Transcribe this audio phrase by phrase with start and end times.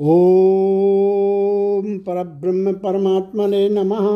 [0.00, 4.06] ओम परब्रह्म परमात्मने नमः।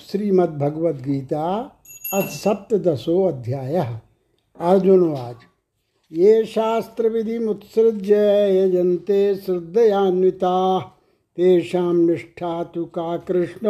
[0.00, 1.44] श्रीमद्भगवद गीता
[2.14, 4.00] अथ सप्तशो अध्याय
[4.60, 5.36] अर्जुनवाच
[6.12, 8.16] ये शास्त्र विधि मुत्सृज्य
[8.58, 10.78] यजन्ते श्रद्धयान्विता।
[11.36, 13.66] तेषां निष्ठा तु का कृष्ण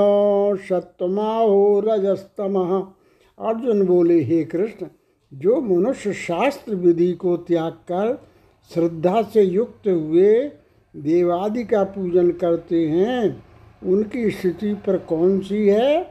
[0.56, 2.74] सत्वमाहो रजस्तमः।
[3.38, 4.86] अर्जुन बोले, हे कृष्ण,
[5.32, 8.26] जो मनुष्य शास्त्र विधि को त्याग कर
[8.74, 10.50] श्रद्धा से युक्त हुए
[10.96, 13.44] देवादि का पूजन करते हैं,
[13.86, 16.04] उनकी स्थिति पर कौन सी है?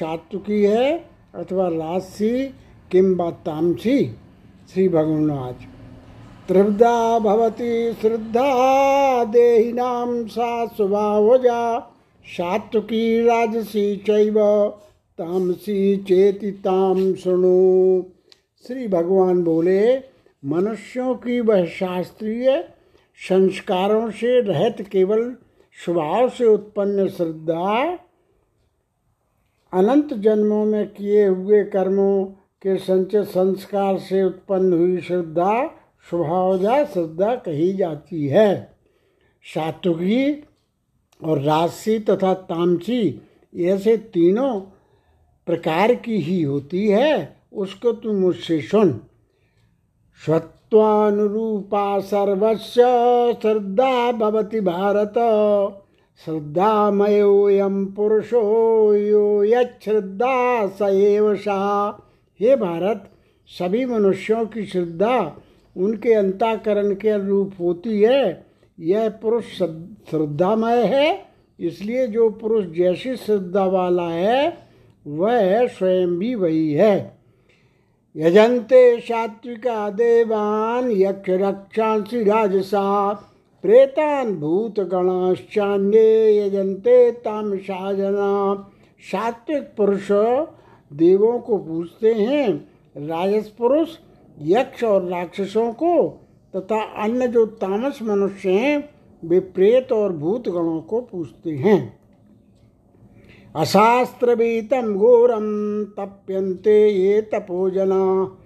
[0.00, 2.46] सात्विकी है अथवा राजसी
[2.90, 4.04] किम्बा तामसी?
[4.74, 5.54] श्री भगवान। आज
[6.48, 11.80] त्रिवदा भवती, श्रद्धा देहिनाम सा स्वभावजा,
[12.24, 14.68] सात्विकी राजसी चैव,
[15.18, 18.06] तामसी चेति ताम सुनो
[18.66, 19.98] श्री भगवान बोले,
[20.44, 22.68] मनुष्यों की वह शास्त्रीय
[23.28, 25.36] संस्कारों से रहित केवल
[25.84, 27.98] स्वभाव से उत्पन्न श्रद्धा,
[29.72, 32.24] अनंत जन्मों में किए हुए कर्मों
[32.62, 35.66] के संचित संस्कार से उत्पन्न हुई श्रद्धा,
[36.10, 38.76] स्वभावजा श्रद्धा कही जाती है।
[39.54, 40.48] सात्विकी
[41.24, 43.22] और राजसी तथा तामसी,
[43.56, 44.60] ऐसे तीनों
[45.46, 49.00] प्रकार की ही होती है, उसको तुम मुझसे सुन।
[50.70, 52.82] स्वत्वानुरूपा सर्वस्य
[53.42, 55.14] श्रद्धा भवति भारत।
[56.24, 58.42] श्रद्धामयोऽयं पुरुषो,
[58.94, 61.32] यो यश्रद्धा स एव
[62.40, 63.10] हे भारत,
[63.46, 65.36] सभी मनुष्यों की श्रद्धा
[65.76, 68.46] उनके अंताकरण के अनुरूप होती है।
[68.80, 71.24] यह पुरुष श्रद्धामय है,
[71.60, 74.56] इसलिए जो पुरुष जैसी श्रद्धा वाला है,
[75.06, 77.19] वह स्वयं भी वही है।
[78.16, 83.12] यजन्ते सात्विका देवान यक्ष रक्षांसि राजसा,
[83.62, 88.54] प्रेतान भूत गणाश्चान्ये यजन्ते तामसा जना
[89.12, 90.08] सात्विक पुरुष
[90.92, 93.88] देवों को पूछते हैं, राजस पुरुष,
[94.42, 96.08] यक्ष और राक्षसों को,
[96.56, 98.88] तथा अन्य जो तामस मनुष्य हैं,
[99.24, 101.99] वे प्रेत और भूत गणों को पूछते हैं।
[103.56, 108.36] अशास्त्रवीतं घोरं तप्यन्ते ये तपोजना।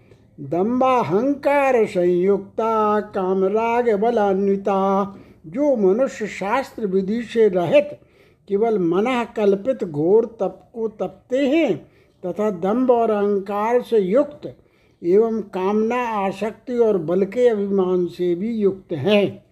[0.41, 5.15] दम्बाहंकार संयुक्ता कामराग बलान्विता
[5.47, 8.01] जो मनुष्य शास्त्र विधि से रहित,
[8.49, 11.77] केवल मना कल्पित घोर तप को तपते हैं,
[12.25, 14.57] तथा दम्ब और अहंकार से युक्त
[15.03, 19.44] एवं कामना आसक्ति और बल के अभिमान से भी युक्त हैं।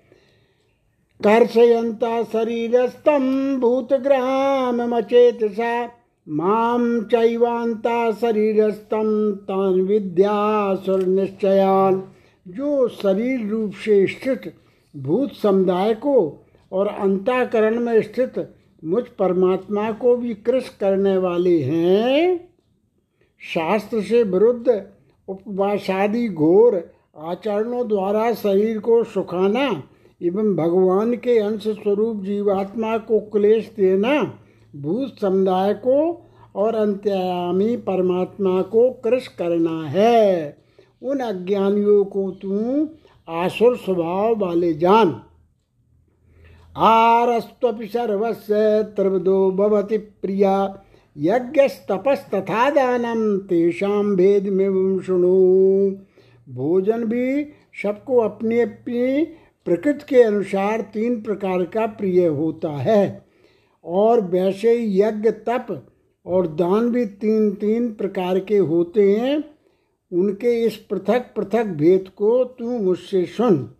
[1.25, 5.91] कर्षयन्ता शरीरस्थं भूतग्रहामचेतसा
[6.27, 12.03] माँ चैवान्ता शरीरस्थं तान विद्यासुरनिश्चयान।
[12.47, 14.55] जो शरीर रूप से स्थित
[14.95, 22.41] भूत समुदाय को और अंताकरण में स्थित मुझ परमात्मा को भी कृष करने वाले हैं,
[23.43, 24.85] शास्त्र से विरुद्ध
[25.29, 29.83] उपवासादि घोर आचरणों द्वारा शरीर को सुखाना
[30.23, 34.39] एवं भगवान के अंश स्वरूप जीवात्मा को क्लेश देना,
[34.77, 40.57] भूत समुदाय को और अंत्यामी परमात्मा को कृष करना है।
[41.03, 42.89] उन अज्ञानियों को तू
[43.29, 45.23] आसुर स्वभाव वाले जान।
[46.77, 50.83] आरस्त्वपि सर्वस्य त्रिवदो भवति प्रिया,
[51.17, 55.37] यज्ञस्तपस्तथा दानम तेषाम भेद में सुनो
[56.49, 57.45] भोजन भी
[57.83, 59.27] सबको अपनी अपनी
[59.65, 63.27] प्रकृति के अनुसार तीन प्रकार का प्रिय होता है।
[63.85, 65.87] और वैसे यज्ञ, तप
[66.27, 69.45] और दान भी तीन तीन प्रकार के होते हैं।
[70.13, 73.71] उनके इस पृथक पृथक भेद को तू मुझसे सुन।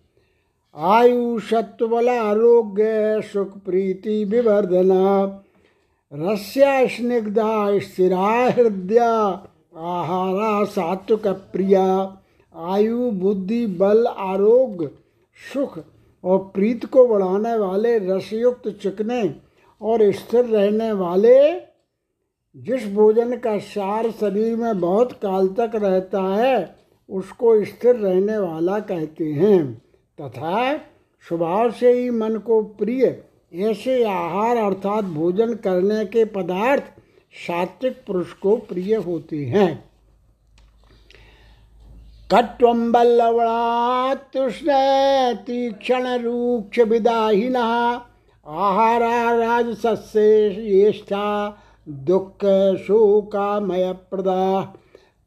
[0.77, 2.85] आयु सत्वल आरोग्य,
[3.23, 5.25] सुख, प्रीति, विवर्धना,
[6.15, 8.99] रस्या, स्निग्धा, स्थिरा, हृदय,
[9.77, 12.19] आहारा, सात्विक प्रिया,
[12.57, 14.91] आयु, बुद्धि, बल, आरोग्य
[15.53, 15.79] सुख
[16.25, 19.35] और प्रीत को बढ़ाने वाले रसयुक्त चिकने
[19.81, 21.61] और स्थिर रहने वाले,
[22.57, 26.77] जिस भोजन का सार शरीर में बहुत काल तक रहता है,
[27.11, 29.75] उसको स्थिर रहने वाला कहते हैं।
[30.21, 30.77] तथा
[31.29, 33.25] स्वभाव से ही मन को प्रिय
[33.55, 36.83] ऐसे आहार अर्थात भोजन करने के पदार्थ
[37.47, 39.92] सात्विक पुरुष को प्रिय होते हैं।
[42.33, 44.73] कट्वम्बल्लवणात्तुष्ण
[45.49, 47.73] तीक्षणरूक्षविदाहिनः
[48.47, 51.25] आहारा राजसस्येष्ठा
[52.07, 52.45] दुख
[52.87, 54.63] शोकामयप्रदा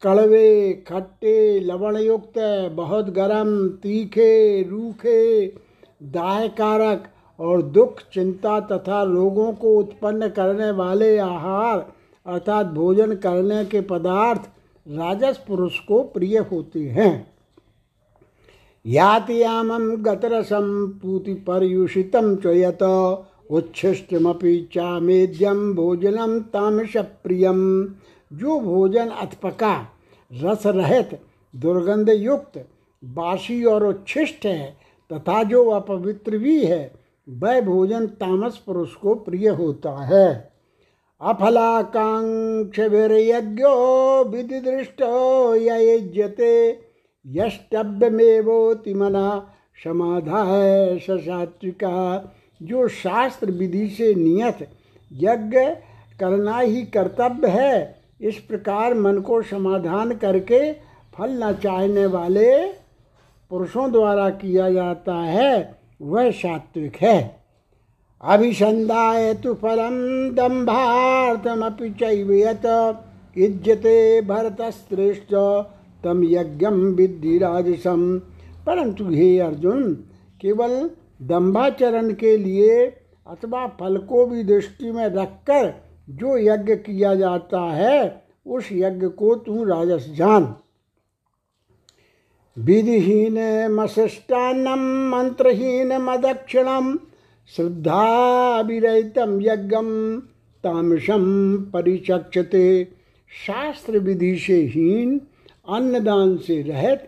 [0.02, 2.38] कड़वे, खट्टे, लवणयुक्त
[2.72, 5.46] बहुत गरम तीखे, रूखे
[6.02, 7.04] दायकारक
[7.38, 11.86] और दुख, चिंता तथा रोगों को उत्पन्न करने वाले आहार
[12.26, 14.50] अर्थात भोजन करने के पदार्थ
[14.86, 17.36] राजस पुरुष को प्रिय होते हैं।
[18.86, 22.82] यातियामं गतरसं पूतिपर्युषितं च यत
[23.50, 27.60] उच्छिष्टमपि चामेद्यम भोजनम तामस प्रियम
[28.32, 29.74] जो भोजन अथपका
[30.32, 31.20] रस रहित
[31.54, 32.66] दुर्गंध युक्त
[33.04, 34.76] बासी और उच्छिष्ट है,
[35.10, 36.92] तथा जो अपवित्र भी है,
[37.28, 40.55] वह भोजन तामस पुरुष को प्रिय होता है।
[41.20, 45.02] अफलाकांक्ष यज्ञो विधि दृष्ट
[45.60, 46.80] यज्यते
[47.26, 49.52] यष्टव्यमेवोति मना
[49.84, 52.32] समाधाय सात्विका
[52.62, 54.58] जो शास्त्र विधि से नियत
[55.12, 55.58] यज्ञ
[56.20, 60.72] करना ही कर्तव्य है, इस प्रकार मन को समाधान करके
[61.14, 62.66] फल न चाहने वाले
[63.50, 67.45] पुरुषों द्वारा किया जाता है, वह सात्विक है।
[68.26, 69.96] अभिसंधाय तो फलम
[70.34, 72.66] दम्भार्थमपि चैवयत
[73.38, 75.34] इज्जते भरतश्रेष्ठ
[76.04, 78.18] तम यज्ञम विद्धि राजसम
[78.66, 79.92] परंतु हे अर्जुन,
[80.40, 80.90] केवल
[81.22, 82.84] दम्भाचरण के लिए
[83.26, 85.72] अथवा फल को भी दृष्टि में रखकर
[86.10, 90.54] जो यज्ञ किया जाता है, उस यज्ञ को तू राजस जान।
[92.58, 93.38] विधिहीन
[93.70, 94.82] मशिष्टान्नम
[95.16, 96.98] मंत्रहीन मदक्षिणम
[97.48, 100.20] श्रद्धा विरहितम यज्ञम
[100.64, 102.88] तामसम परिचक्षते।
[103.46, 105.20] शास्त्र विधि से हीन
[105.68, 107.00] अन्नदान से रहित,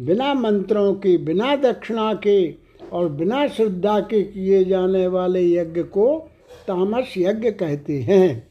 [0.00, 2.54] बिना मंत्रों के, बिना दक्षिणा के
[2.92, 6.30] और बिना श्रद्धा के किए जाने वाले यज्ञ को
[6.68, 8.48] तामस यज्ञ कहते हैं।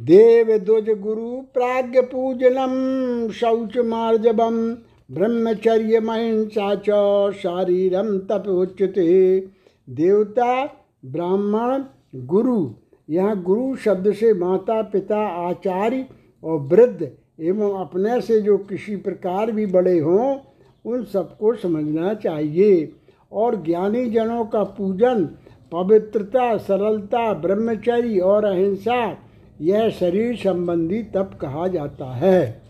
[0.00, 4.76] देव द्वज गुरु प्राज्ञ पूजनम, शौच मार्जबम,
[5.10, 6.90] ब्रह्मचर्य महिंसा च
[7.34, 9.40] शारीरम तप उच्चते
[9.90, 10.64] देवता,
[11.04, 12.70] ब्राह्मण, गुरु।
[13.10, 16.06] यहाँ गुरु शब्द से माता, पिता, आचार्य
[16.44, 20.38] और वृद्ध एवं अपने से जो किसी प्रकार भी बड़े हों,
[20.84, 22.92] उन सबको समझना चाहिए।
[23.32, 25.24] और ज्ञानी जनों का पूजन,
[25.72, 29.18] पवित्रता, सरलता, ब्रह्मचर्य और अहिंसा,
[29.60, 32.62] यह शरीर संबंधी तप कहा जाता है।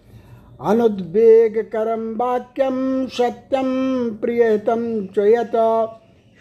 [0.60, 5.52] अनुद्वेग करम वाक्यम सत्यम प्रियतम चयत।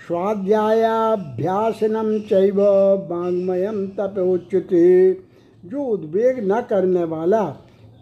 [0.06, 2.62] स्वाध्यायाभ्यासनम चैव
[3.10, 5.14] वांग्मयम तप उच्चते
[5.66, 7.44] जो उद्वेग न करने वाला,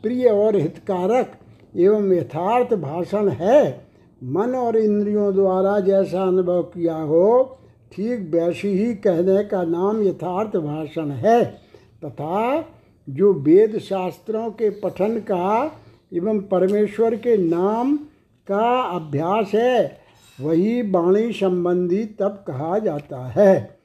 [0.03, 1.31] प्रिय और हितकारक
[1.75, 3.87] एवं यथार्थ भाषण है,
[4.23, 7.57] मन और इंद्रियों द्वारा जैसा अनुभव किया हो,
[7.91, 11.65] ठीक वैसी ही कहने का नाम यथार्थ भाषण है।
[12.05, 12.65] तथा
[13.09, 15.71] जो वेद शास्त्रों के पठन का
[16.13, 17.99] एवं परमेश्वर के नाम
[18.47, 20.04] का अभ्यास है
[20.41, 23.79] वही वाणी संबंधी तप कहा जाता है।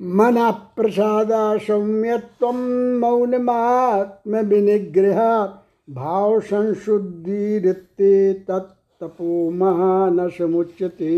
[0.00, 0.36] मन
[0.76, 2.52] प्रसाद सौम्यत्व
[2.98, 5.44] मौनमात्म विनिग्रह
[5.90, 11.12] भाव संशुद्धि रित्ते तत्तपो महानसमुच्यते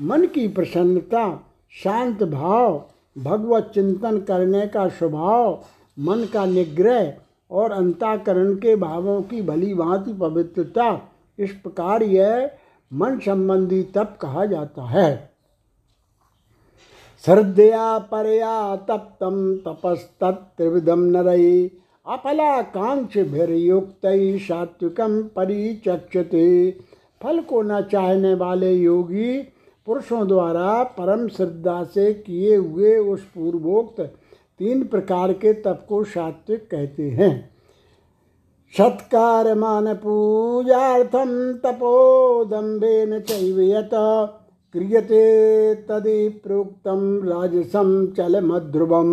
[0.00, 1.40] मन की प्रसन्नता,
[1.84, 2.84] शांत भाव,
[3.18, 5.64] भगवत चिंतन करने का स्वभाव,
[5.98, 7.12] मन का निग्रह
[7.50, 11.00] और अंताकरण के भावों की भली भांति पवित्रता,
[11.38, 12.50] इस प्रकार यह
[12.94, 15.32] मन संबंधी तप कहा जाता है।
[17.24, 21.70] श्रद्धया परया तप्तम तपस्तत्रिविधम नरई
[22.06, 24.06] अपलाकांक्ष भीरयुक्त
[24.48, 26.70] सात्विकम परिचक्षते।
[27.22, 29.42] फल को न चाहने वाले योगी
[29.86, 34.00] पुरुषों द्वारा परम श्रद्धा से किए हुए उस पूर्वोक्त
[34.58, 37.51] तीन प्रकार के तप को सात्विक कहते हैं।
[38.74, 41.30] सत्कार मान पूजार्थम
[41.64, 43.90] तपोदम्बेन चैवयत
[44.74, 45.24] क्रियते
[45.88, 49.10] तदि राजसम चल मध्रुवम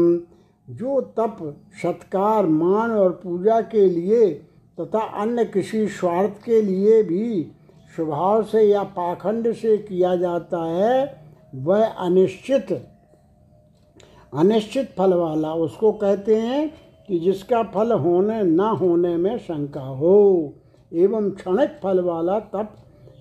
[0.68, 1.38] जो तप,
[1.82, 4.30] सत्कार, मान और पूजा के लिए
[4.78, 7.44] तथा अन्य किसी स्वार्थ के लिए भी
[7.96, 11.22] स्वभाव से या पाखंड से किया जाता है,
[11.56, 12.72] वह अनिश्चित
[14.34, 16.72] अनिश्चित फल वाला, उसको कहते हैं
[17.10, 20.54] कि जिसका फल होने न होने में शंका हो।
[20.94, 22.74] एवं क्षणिक फल वाला तप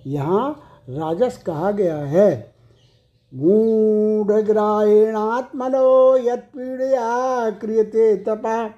[0.07, 2.55] यहाँ राजस कहा गया है।
[3.33, 8.69] मूढ़ग्रायणात्मनो यत्पीड़या क्रियते तपा।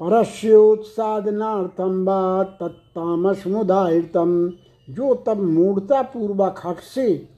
[0.00, 4.52] परस्योत्साधनार्थम व तत्तामसमुदायतम।
[4.90, 7.28] जो तब मूर्ता पूर्वक हट से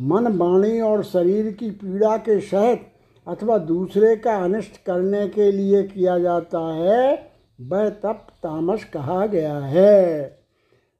[0.00, 2.86] मन, वाणी और शरीर की पीड़ा के सहित
[3.26, 9.58] अथवा दूसरे का अनिष्ट करने के लिए किया जाता है वह तप तामस कहा गया
[9.58, 10.24] है।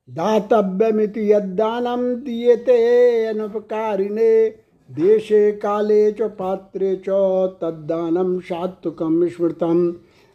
[0.08, 4.48] दातव्यमिति यदानम दिएते अनुपकारिणे,
[4.90, 7.20] देशे काले च पात्रे च
[7.60, 9.86] तद्दानम सात्विकम स्मृतम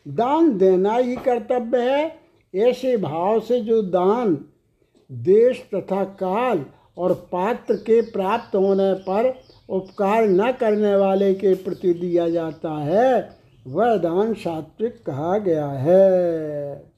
[0.05, 2.11] दान देना ही कर्तव्य है,
[2.53, 4.37] ऐसे भाव से जो दान
[5.11, 6.65] देश तथा काल
[6.97, 9.33] और पात्र के प्राप्त होने पर
[9.69, 13.29] उपकार न करने वाले के प्रति दिया जाता है,
[13.67, 16.91] वह दान सात्विक कहा गया है।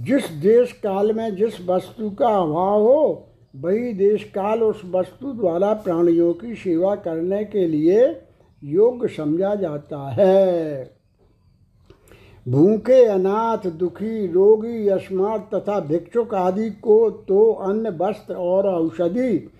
[0.00, 5.72] जिस देश काल में जिस वस्तु का अभाव हो, वही देश काल उस वस्तु द्वारा
[5.72, 8.20] प्राणियों की सेवा करने के लिए
[8.64, 10.90] योग्य समझा जाता है।
[12.48, 19.50] भूखे, अनाथ, दुखी, रोगी, अस्मार्थ तथा भिक्षुक आदि को तो अन्न वस्त्र और औषधि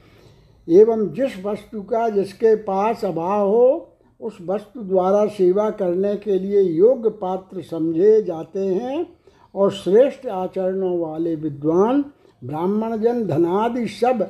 [0.68, 6.60] एवं जिस वस्तु का जिसके पास अभाव हो, उस वस्तु द्वारा सेवा करने के लिए
[6.60, 9.06] योग्य पात्र समझे जाते हैं
[9.54, 12.04] और श्रेष्ठ आचरणों वाले विद्वान
[12.44, 14.22] ब्राह्मण जन धनादि सब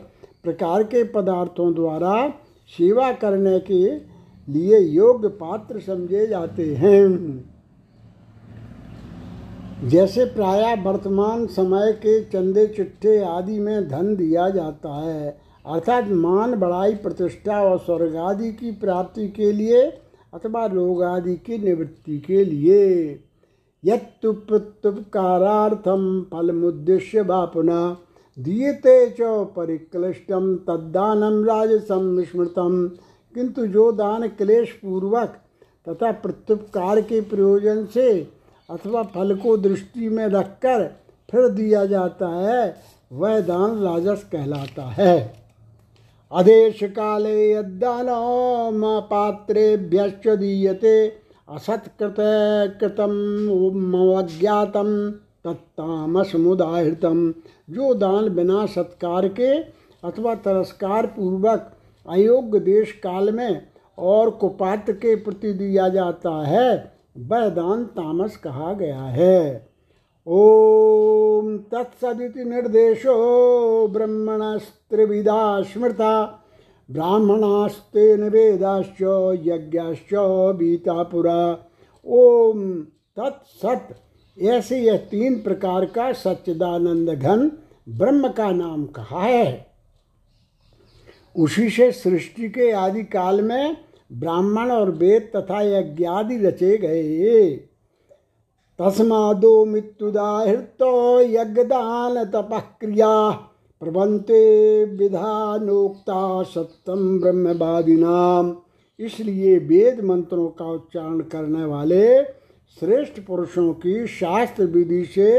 [0.45, 2.28] प्रकार के पदार्थों द्वारा
[2.78, 3.83] सेवा करने के
[4.52, 7.09] लिए योग्य पात्र समझे जाते हैं।
[9.85, 16.55] जैसे प्राय वर्तमान समय के चंदे चिट्ठे आदि में धन दिया जाता है अर्थात मान,
[16.55, 19.83] बड़ाई, प्रतिष्ठा और स्वर्ग आदि की प्राप्ति के लिए
[20.33, 22.85] अथवा रोग आदि की निवृत्ति के लिए।
[23.85, 27.97] यत्तु प्रत्युपकारार्थम फलमुद्देश्य बापुना
[28.39, 29.21] दीयते च
[29.57, 32.87] परिक्लिष्टम तद्दानम राजसम स्मृतम
[33.35, 35.39] किंतु जो दान क्लेश पूर्वक
[35.87, 38.11] तथा प्रत्युपकार के प्रयोजन से
[38.71, 40.87] अथवा फल को दृष्टि में रखकर
[41.29, 42.75] फिर दिया जाता है,
[43.13, 45.38] वह दान राजस कहलाता है।
[46.32, 48.06] अदेश काले यदान
[49.11, 50.97] पात्रेभ्य दीयते।
[51.49, 52.16] असत्कृत
[52.80, 53.12] कृतम
[54.18, 54.90] अज्ञातम
[55.44, 57.30] तत्तामस मुदाहृतम
[57.68, 59.52] जो दान बिना सत्कार के
[60.02, 61.70] अथवा तिरस्कार पूर्वक
[62.06, 63.66] अयोग्य देश काल में
[63.99, 69.68] और कुपात्र के प्रति दिया जाता है, वह दान तामस कहा गया है।
[70.30, 73.14] ओम तत्सदिति निर्देशो
[73.88, 76.44] ब्रह्मणस्त्रिविधा स्मृता
[76.90, 79.02] ब्राह्मणास्तेन वेदाश्च
[79.47, 80.14] यज्ञाश्च
[80.56, 81.58] बीतापुरा।
[82.06, 82.80] ओम
[83.18, 83.88] तत्सत।
[84.42, 87.52] ऐसे यह तीन प्रकार का सच्चिदानंद घन
[87.88, 89.66] ब्रह्म का नाम कहा है।
[91.37, 93.76] उसी से सृष्टि के आदि काल में
[94.12, 97.68] ब्राह्मण और वेद तथा यज्ञादि रचे गए।
[98.78, 103.14] तस्मादो मृत्युदाहृतो यज्ञदान तपक्रिया
[103.82, 104.42] प्रबंते
[104.99, 108.54] विधानोक्ता सत्यम ब्रह्मवादी नाम
[108.99, 112.06] इसलिए वेद मंत्रों का उच्चारण करने वाले
[112.78, 115.30] श्रेष्ठ पुरुषों की शास्त्र विधि से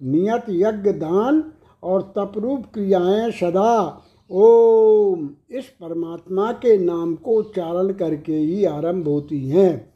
[0.00, 1.42] नियत यज्ञ दान
[1.82, 3.74] और तपरूप क्रियाएँ सदा
[4.30, 9.93] ओम इस परमात्मा के नाम को उच्चारण करके ही आरंभ होती हैं।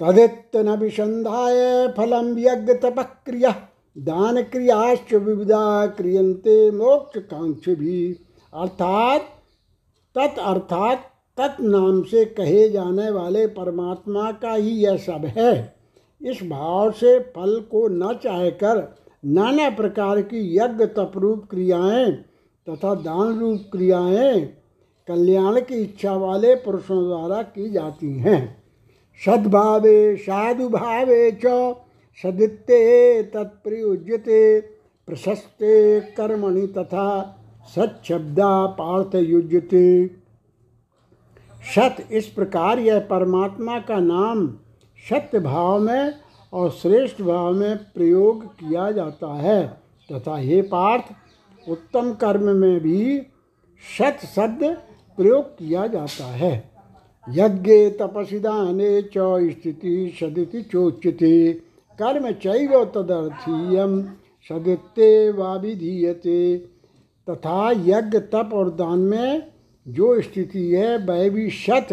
[0.00, 3.54] तदित्न विसंधाय फलम यज्ञ तपक्रिया
[3.98, 8.16] दान क्रियाश्च विविधा क्रियंते मोक्ष कांक्ष भी
[8.54, 9.20] अर्थात,
[10.18, 10.98] तत् अर्थात,
[11.36, 15.76] तत् नाम से कहे जाने वाले परमात्मा का ही यह सब है।
[16.22, 22.12] इस भाव से फल को न चाहकर नाना प्रकार की यज्ञ तपरूप क्रियाएँ
[22.68, 24.40] तथा दान रूप क्रियाएँ
[25.08, 28.57] कल्याण की इच्छा वाले पुरुषों द्वारा की जाती हैं।
[29.26, 31.74] सद्भावे साधुभावे च
[32.22, 34.60] सदित्ते तत्प्रयुज्यते,
[35.08, 37.08] प्रशस्ते कर्मणि तथा
[37.76, 40.10] सच्छब्दा पार्थ युज्यते
[41.74, 44.46] सत इस प्रकार यह परमात्मा का नाम
[45.10, 46.14] सत्य भाव में
[46.52, 49.66] और श्रेष्ठ भाव में प्रयोग किया जाता है।
[50.12, 51.04] तथा हे पार्थ,
[51.68, 53.20] उत्तम कर्म में भी
[53.98, 54.64] सत शब्द
[55.16, 56.77] प्रयोग किया जाता है।
[57.34, 59.16] यज्ञ तपसिदाने च
[59.52, 61.52] स्थिति सदिति चोच्यते।
[61.98, 64.02] कर्म चैव तदर्थीयम
[64.50, 66.56] सदित्य विधीयते
[67.28, 69.46] तथा यज्ञ, तप और दान में
[69.86, 71.88] जो स्थिति है वह भी सत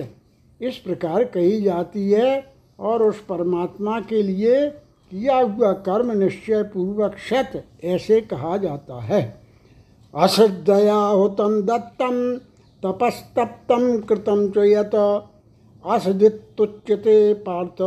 [0.62, 4.70] इस प्रकार कही जाती है और उस परमात्मा के लिए
[5.12, 9.22] किया हुआ कर्म निश्चय पूर्वक सत ऐसे कहा जाता है।
[10.14, 12.38] असदया हुतं दत्तं
[12.84, 14.92] तपस्तप्तं कृतं च यत।
[17.46, 17.82] पार्थ,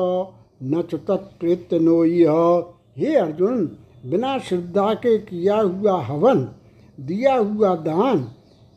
[0.62, 2.64] न च नो यह
[2.98, 3.64] हे अर्जुन,
[4.06, 6.48] बिना श्रद्धा के किया हुआ हवन,
[7.00, 8.28] दिया हुआ दान,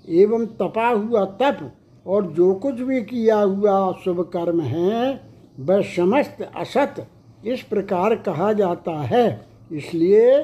[0.10, 1.72] एवं तपा हुआ तप,
[2.08, 5.22] और जो कुछ भी किया हुआ शुभ कर्म है,
[5.60, 7.08] वह समस्त असत
[7.46, 10.38] इस प्रकार कहा जाता है। इसलिए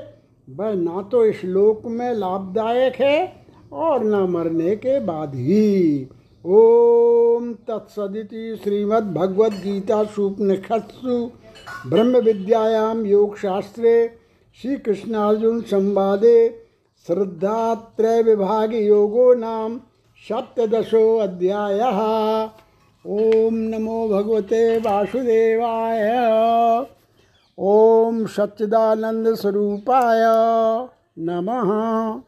[0.50, 6.08] वह ना तो इस लोक में लाभदायक है और न मरने के बाद ही।
[6.46, 11.32] ओम तत्सदिति श्रीमद्भगवद्गीतासूपनिषत्सु
[11.90, 14.18] ब्रह्म विद्यायां योगशास्त्रे
[14.62, 16.64] श्रीकृष्णार्जुन संवादे
[17.08, 19.82] श्रद्धात्रय विभाग योगो नाम
[20.30, 21.80] सप्तशो अध्याय
[23.06, 26.12] ओम नमो भगवते वासुदेवाय।
[27.58, 30.24] ओम सच्चिदानंद स्वरूपाय
[31.20, 32.22] नमः।